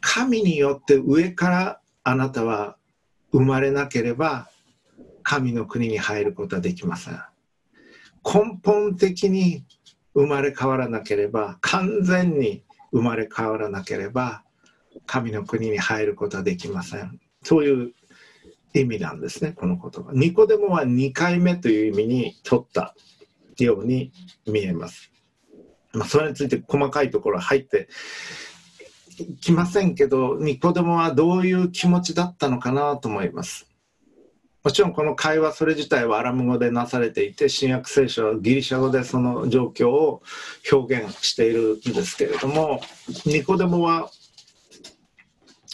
[0.00, 2.76] 神によって上からあなたは
[3.32, 4.48] 生まれなければ
[5.22, 7.22] 神の国に入ることはできません。
[8.24, 9.64] 根本的に
[10.14, 14.44] 生まれ変わらなければ完全に生まれ変わらなければ
[15.06, 17.20] 神の国に入ることはできません。
[17.42, 17.92] そういう
[18.74, 20.12] 意味なんですねこの言葉。
[20.12, 22.94] ニコデモは2回目という意味に取った
[23.58, 24.12] ように
[24.46, 25.10] 見えます、
[25.92, 27.88] まあ、それについて細かいところ入って
[29.40, 33.68] きませんけどニコデモはどういう気持ちだったのかなと思います。
[34.64, 40.22] もちろんこの会話それ自体はアラム語でなされていて新約聖書はギリシャ語でその状況を
[40.70, 42.80] 表現しているんですけれども
[43.26, 44.10] ニコデモは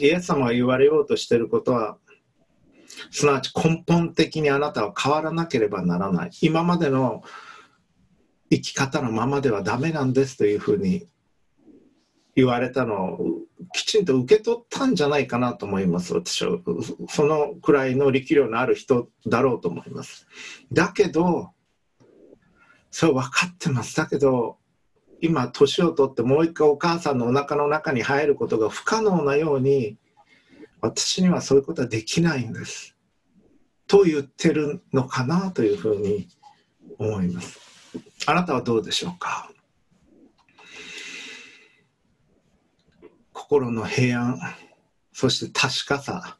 [0.00, 1.98] イエス様が言われようとしていることは
[3.10, 6.30] すなわち根本的にあなたは変わらなければならない。
[6.40, 7.22] 今までの
[8.50, 11.06] 生き方のままではダメなんですというふうに
[12.38, 13.18] 言われたのを
[13.74, 16.56] きちんと受け取ったんじゃないかなと思います私は。
[17.08, 20.28] そのくらいの力量のある人だろうと思います。
[20.72, 21.50] だけど
[22.92, 23.96] そう分かってます。
[23.96, 24.56] だけど
[25.20, 29.96] 今年を取ってもう一回お母さんのお腹の中に入ることが不可能なように
[30.80, 32.94] 私にはそういうことはできないんです。
[33.88, 36.28] と言ってるのかなというふうに
[37.00, 37.58] 思います。
[38.26, 39.50] あなたはどうでしょうか？
[43.48, 44.38] 心の平安
[45.14, 46.36] そして確かさ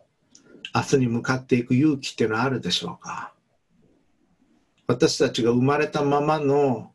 [0.75, 3.33] 明日に向かっていく勇気っていうのはあるでしょうか。
[4.87, 6.93] 私たちが生まれたままの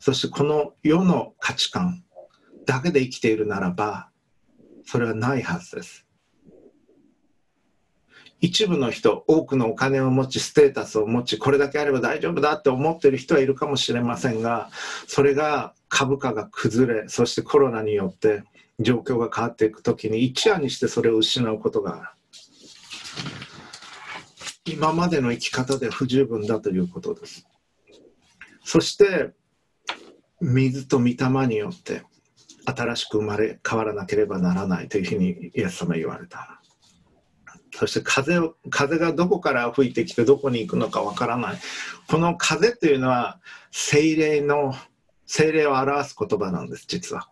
[0.00, 2.02] そしてこの世の価値観
[2.66, 4.08] だけで生きているならば
[4.84, 6.04] それはないはずです。
[8.40, 14.70] 一部の人多くのお金を持ちステータスを持ちこれだけあれば大丈夫だって思っている人はいるかもしれませんが
[15.06, 18.42] それが株価が崩れそしてコロナによって
[18.80, 22.14] 状況が変わっていく時に一夜にしてそれを失うことが
[24.64, 27.46] 今までの生き方で不十分だということです
[28.64, 29.32] そして
[30.40, 32.02] 水と御霊によって
[32.64, 36.60] 新しく生まれ変わらなければならないというふうにイエス様言われた。
[37.74, 41.58] そして風を風がどこから吹いてきてどこに行くのかわからない。
[42.08, 44.74] この風というのは精霊の
[45.26, 47.29] 精霊を表す言葉なんです、実は。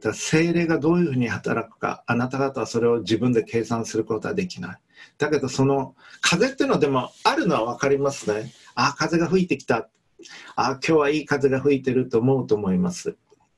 [0.00, 4.78] だ精霊がどういうふうに働くか、あなた方はそれを自分で計算することはできない。
[5.18, 8.52] だけど、その風っていうのはでもあるのは分かりますね。
[8.74, 9.88] ああ、風が吹いてきた。
[10.56, 13.16] あ、今日はいい風が吹いてると思うと思います。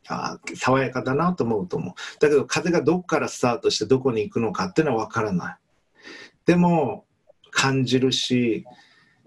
[0.08, 1.94] あ爽やかだなと思うと思う。
[2.20, 5.56] だけど風がどこからスタートしてどこに行くのかっていうのは分からない。
[6.46, 7.04] でも
[7.50, 8.64] 感じるし、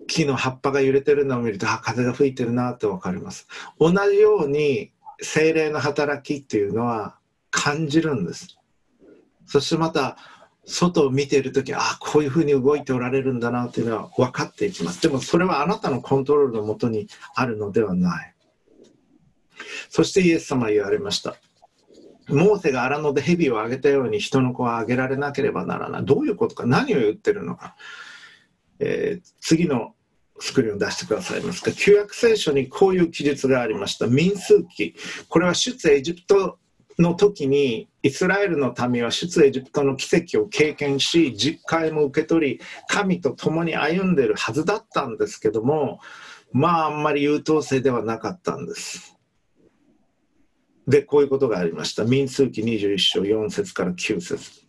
[0.07, 3.47] 木の葉っぱが揺れてるのを見ると、あ、風が吹いてるなって分かります。
[3.80, 4.91] 同じように
[5.24, 7.17] 精霊の働きっていうのは
[7.49, 8.57] 感じるんです。
[9.45, 10.17] そしてまた
[10.65, 15.01] 外を見ている時ああこういうふうに動いておられるんだなというのは分かっていきます。
[15.01, 18.34] でもそれはあなたのコントロールのもとにあるのではない。
[19.89, 21.36] そしてイエス様は言われました。
[22.30, 26.05] モーセが荒野で蛇をあげたように人の子はあげられなければならない。
[26.05, 26.65] どういうことか。
[26.65, 27.76] 何を言ってるのか、
[28.80, 29.93] えー、次の
[30.40, 31.72] スクリーンを出してくださいますか？
[31.72, 34.08] 旧約聖書にこういう記述がありました。
[34.08, 34.96] 民数記。
[35.30, 36.60] これは出エジプト
[37.00, 46.00] の時にイスラエルの民は出エジプトの奇跡を経験し実戒も受け取り神と共に歩んでいるはずだったんですけども
[46.52, 49.18] まああんまり優等生ではなかったんです。
[50.88, 52.04] でこういうことがありました。
[52.04, 54.62] 民数記21章4節から9節。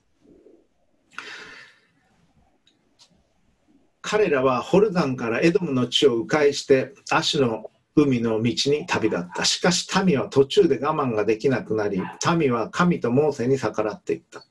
[4.14, 9.44] 彼らはホルダンからエドムの地を迂回してアシュの海の道に旅立った。
[9.44, 12.00] しかし民は途中で我慢ができなくなり、
[12.38, 14.44] 民は神とモーセに逆らっていった。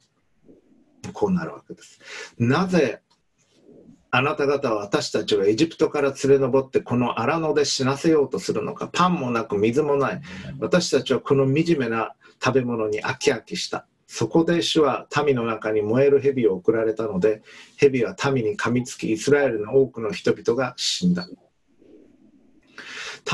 [1.14, 2.02] こうなるわけです。
[2.38, 3.04] なぜ
[4.12, 8.90] あなた方は私たちをエジプトから連れ上ってこの荒野で死なせようとするのか。
[8.92, 10.22] パンもなく水もない。
[10.60, 13.88] 私たちはこの惨めな食べ物に飽き飽きした。
[14.16, 17.42] そこで主は民の中に燃える蛇を送られたので、
[17.78, 21.28] 蛇は民に噛みつき、イスラエルの多くの人々が死んだ。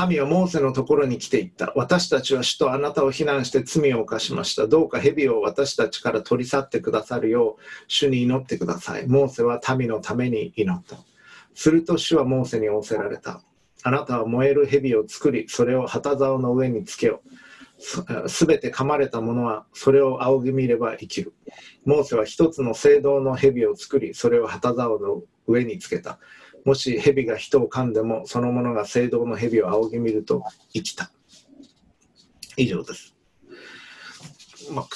[0.08, 1.74] 民はモーセのところに来ていった。
[1.76, 4.68] 私たちは主とあなたを非難して罪を犯しました。
[4.68, 9.06] どうか蛇を私たちから取り去ってくださるよう、主に祈ってください。
[9.06, 10.96] モーセは民のために祈った。
[11.54, 13.42] すると主はモーセに仰せられた。
[13.82, 17.49] あなたは燃える蛇を作り、それを旗竿の上につけよう。
[18.28, 21.32] すべて噛まれた者はそれを仰ぎ見れば生きる。
[21.84, 26.18] モーセは一つの聖堂の蛇を作り、それを旗竿の上につけた。
[26.64, 31.10] もし蛇が人を噛んでもその者が聖堂の蛇を仰ぎ見ると生きた
[32.56, 33.14] 以上です、
[34.70, 34.86] まあ、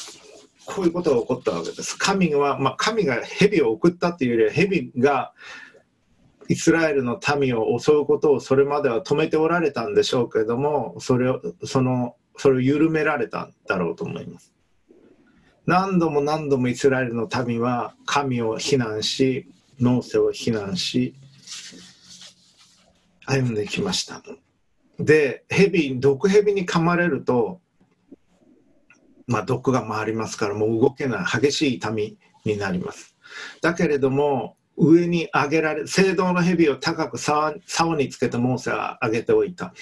[0.66, 5.32] こういうことが起こったわけです神は、まあ、神が蛇を送ったというよりは蛇が
[6.48, 14.52] イスラエルの民を襲うことをそれまでは止めておられたんでしょうけれどもそれをそのそれを緩められたんだろうと思います
[15.66, 19.48] 何度も何度もイスラエルの民は神を非難し
[19.80, 21.14] ノーセを非難し
[23.26, 24.22] 歩んできました。
[24.98, 27.60] で、蛇、毒蛇に噛まれると、
[29.26, 33.16] まあ、毒が回りますから、もう動けない、激しい痛みになります。
[33.62, 37.60] だけれども、上に上げられ、聖堂の蛇を高く竿
[37.96, 39.72] につけてモーセは上げておいた。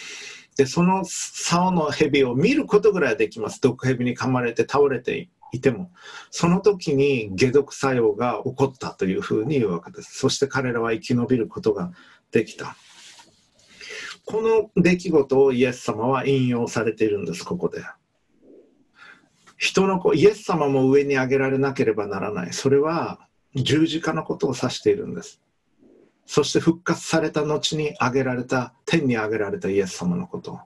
[0.56, 3.60] で、その竿の蛇を見ることぐらいできます。
[3.60, 5.90] 毒蛇に噛まれて倒れていても。
[6.30, 10.18] その時に解毒作用が起こったというふうに言うわけです。
[10.18, 11.92] そして彼らは生き延びることが
[12.30, 12.76] できた。
[14.24, 17.82] この出来事をイエス様は引用されているんです、ここで。
[19.56, 22.52] 人の子、イエス様も上に上げられなければならない。
[22.52, 25.41] それは十字架のことを指しているんです。
[26.26, 30.60] そして復活された後に上げられた、天に上げられたイエス様のこと。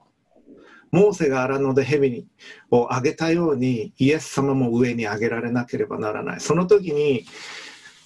[0.91, 2.27] モーセが荒野で蛇
[2.71, 6.39] を上げたようにイエス様も上に上げられなければならない。
[6.39, 7.25] その時に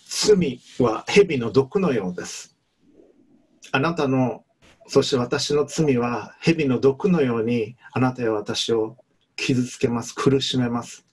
[0.08, 2.58] 罪は蛇の毒のようです。
[3.72, 4.44] あなたの
[4.88, 8.98] そして私の罪は蛇の毒のようにあなたや私を
[9.36, 11.06] 傷つけます、苦しめます。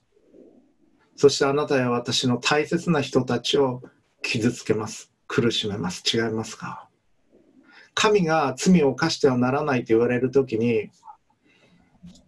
[1.17, 3.83] そしてあなたや私の大切な人たちを
[4.23, 6.03] 傷つけます、苦しめます。
[6.05, 6.89] 違いますか？
[7.95, 10.91] 神が罪を犯してはならないと言われる時に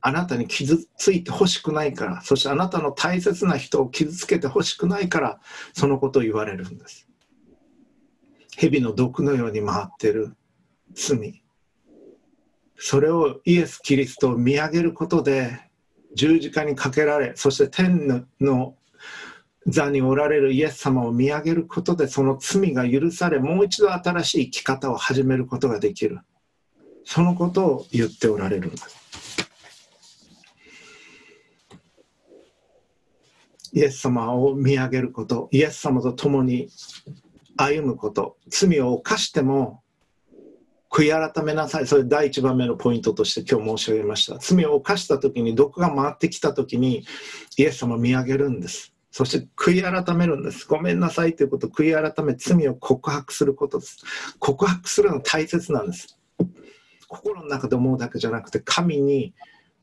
[0.00, 5.40] あなたに傷ついてほしくないからそしてあなたの大切な人を傷つけてほしくないから
[5.72, 7.08] そのことを言われるんです。
[8.56, 10.36] 蛇の毒のように回ってる
[10.92, 11.42] 罪。
[12.76, 15.70] それをイエス・キリストを見上げることで
[16.16, 18.74] 十字架にかけられそして天の
[19.66, 26.20] 座におられるイエス様を見上げることでその罪が許されもう一度新しい生き方を始めることができる。
[27.04, 29.00] そのことを言っておられるんです
[33.72, 36.68] イエス様を見上げることイエス様と共に
[37.56, 39.82] 歩むこと罪を犯しても
[40.90, 41.86] 悔い改めなさい。
[41.86, 44.38] それ第一番目のポイントとして今日申し上げました。
[44.38, 47.04] 罪を犯した時に毒が回ってきた時に
[47.56, 48.92] イエス様を見上げるんです。
[49.10, 50.66] そして悔い改めるんです。
[50.66, 53.98] ごめんなさいということを悔い改め、罪を告白することです。
[54.38, 56.18] 告白するの大切なんです。
[57.08, 59.34] 心の中で思うだけじゃなくて、神に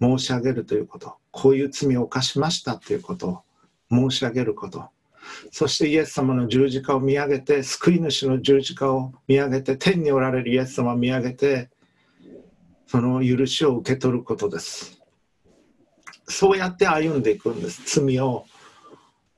[0.01, 1.15] 申し上げるということ。
[1.31, 3.41] こういう罪を犯しましたということを
[3.91, 4.85] 申し上げること。
[5.51, 11.69] そしてイエス様の十字架を見上げて救い主の十字架を見上げて天におられるイエス様を見上げて
[12.87, 15.01] その許しを受け取ることです
[16.27, 18.45] そうやって歩んでいくんです罪を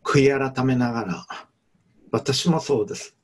[0.03, 1.25] 悔い改めながら
[2.11, 3.15] 私もそうです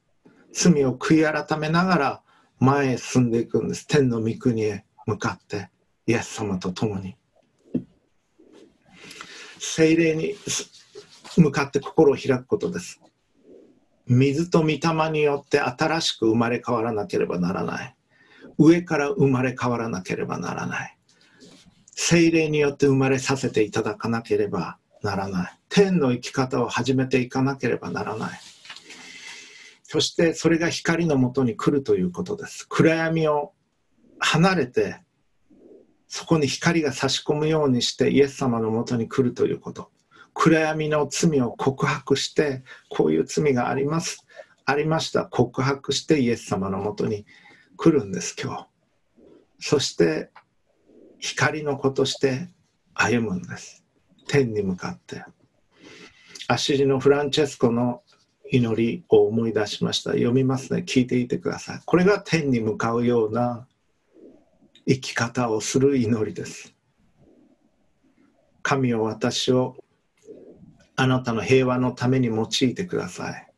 [0.54, 2.22] 罪を悔い改めながら
[2.60, 5.70] 前へ進んでいくんです天の御国へ向かって
[6.08, 7.18] イエス様と共に
[9.66, 10.36] 精霊に
[11.38, 13.02] 向かって心を開くことです。
[14.08, 14.80] 水と御霊
[15.12, 17.96] によって新しく生まれ変わらなければならない。
[18.58, 20.98] 上から生まれ変わらなければならない。
[21.92, 25.60] 精霊によって生まれさせていただかなければならない。
[25.70, 28.40] 天の生き方を始めていかなければならない。
[29.84, 32.66] そしてそれが光のもとに来るということです。
[32.68, 33.54] 暗闇を
[34.20, 35.02] 離れて、
[36.08, 39.92] そこに光が差し込むようにしてイエス様のもとに来るということ。
[40.36, 44.28] 暗闇の罪を告白してこういう罪があります
[44.66, 47.26] ありました告白してイエス様のもとに
[47.78, 48.68] 来るんです今日
[49.60, 50.30] そして
[51.20, 52.50] 光の子として
[52.94, 53.85] 歩むんです
[54.28, 55.24] 天に向かって。
[56.48, 58.04] アシリのフランチェスコの
[58.52, 60.12] 祈りを思い出しました。
[60.12, 60.84] 読みますね。
[60.86, 61.82] 聞いていてください。
[61.86, 63.68] これが天に向かうような
[64.88, 66.76] 生き方をする祈りです。
[68.62, 69.76] 神を私を
[70.96, 73.52] あなたの平和のために用いてください。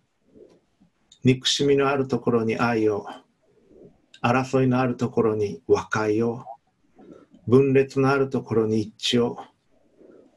[1.24, 3.06] 憎しみのあるところに愛を、
[4.22, 6.46] 争いのあるところに和解を、
[7.48, 9.38] 分裂のあるところに一致を、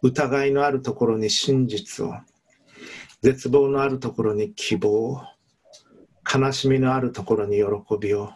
[0.02, 2.14] 疑いのあるところに真実を、
[3.22, 5.22] 絶望のあるところに希望を、
[6.32, 7.64] 悲しみのあるところに喜
[7.98, 8.30] びを、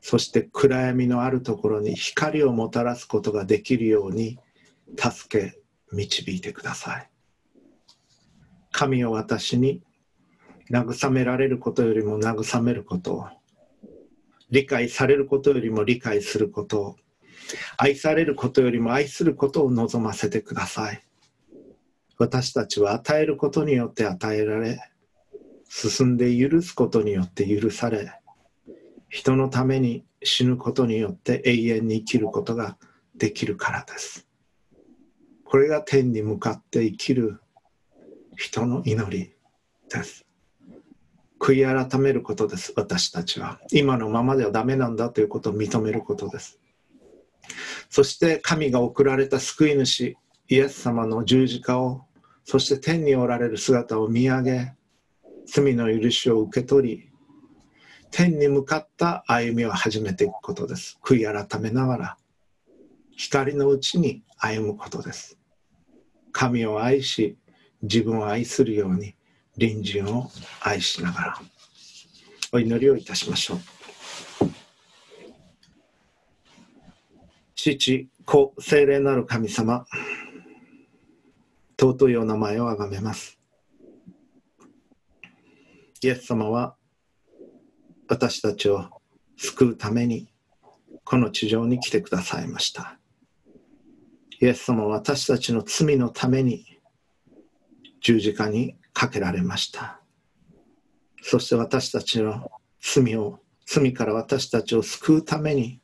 [0.00, 4.38] そして暗闇のあるところに光をもたらすことができるように
[4.96, 5.60] 助け
[5.92, 7.10] 導いてください。
[8.70, 9.82] 神を私に
[10.70, 13.26] 慰められることよりも慰めることを、
[14.50, 16.96] 理解されることよりも理解することを、
[17.76, 21.02] 愛されることよりも愛することを望ませてください。
[22.18, 24.80] 私たちは与えることによって与えられ、
[25.68, 28.12] 進んで許すことによって許され、
[29.08, 32.76] 人のために死ぬことによって永遠に生きることが
[33.14, 34.26] できるからです。
[35.44, 37.40] これが天に向かって生きる
[38.36, 39.32] 人の祈り
[39.88, 40.26] です。
[41.40, 43.60] 悔い改めることです、私たちは。
[43.72, 46.57] 今のままではダメなんだということを認めることです。
[47.88, 50.16] そして神が送られた救い主、
[50.48, 52.02] イエス様の十字架を、
[52.44, 54.72] そして天におられる姿を見上げ、
[55.46, 57.10] 罪の許しを受け取り、
[58.10, 60.98] 天に向かった歩みを始めていくことです。
[61.02, 62.16] 悔い改めながら、
[63.16, 65.38] 光のうちに歩むことです。
[66.32, 67.36] 神を愛し
[67.82, 69.14] 自分を愛するように
[69.58, 70.30] 隣人を
[70.60, 71.40] 愛しながら
[72.52, 73.77] お祈りをいたしましょう
[77.60, 79.84] 父子聖霊なる神様
[81.76, 83.40] 尊いお名前をあがめます
[86.00, 86.76] イエス様は
[88.08, 88.88] 私たちを
[89.36, 90.28] 救うために
[91.02, 93.00] この地上に来てくださいました
[94.40, 96.64] イエス様は私たちの罪のために
[98.00, 100.00] 十字架にかけられました。
[101.22, 105.80] そして私たちの罪を、罪から私たちを救うために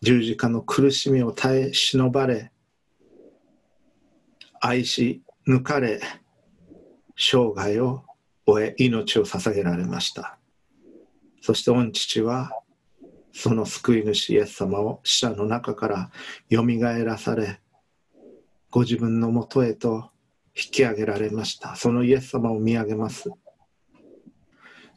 [0.00, 2.52] 十字架の苦しみを耐え忍ばれ、
[4.60, 6.00] 愛し抜かれ、
[7.16, 8.04] 生涯を
[8.46, 10.38] 終え、命を捧げられました。
[11.40, 12.50] そして御父は
[13.32, 16.10] その救い主イエス様を死者の中から
[16.48, 17.60] よみがえらされ
[18.70, 20.10] ご自分のもとへと
[20.54, 21.76] 引き上げられました。
[21.76, 23.30] そのイエス様を見上げます。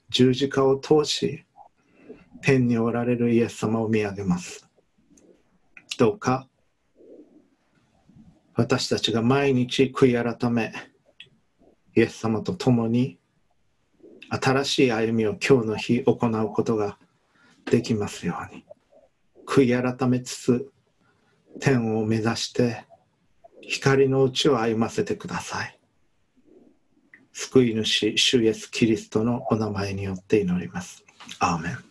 [0.10, 1.45] 十字架を通し
[2.41, 4.68] 天におられるイエス様を見上げます。
[6.02, 6.47] どうか
[8.56, 10.74] 私たちが毎日悔い改め
[11.95, 13.20] イエス様と共に
[14.32, 16.97] 新しい歩みを今日の日行うことが
[17.70, 18.66] できますように
[19.45, 20.72] 悔い改めつつ
[21.60, 22.84] 天を目指して
[23.62, 25.80] 光のうちを歩ませてください。
[27.32, 31.06] 救い主、主イエス・キリストのお名前によって祈ります。
[31.38, 31.91] アーメン。